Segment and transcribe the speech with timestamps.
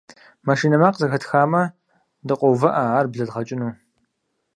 [0.47, 1.61] Машинэ макъ зэхэтхамэ,
[2.27, 3.73] дыкъоувыӀэ, ар блэдгъэкӀыну.